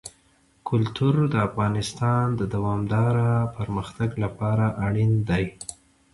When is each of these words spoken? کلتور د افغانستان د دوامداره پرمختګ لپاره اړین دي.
کلتور 0.67 1.15
د 1.33 1.35
افغانستان 1.47 2.25
د 2.39 2.41
دوامداره 2.53 3.31
پرمختګ 3.57 4.09
لپاره 4.23 4.65
اړین 4.85 5.13
دي. 5.29 5.45